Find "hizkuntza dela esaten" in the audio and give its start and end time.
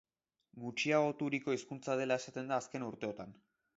1.57-2.51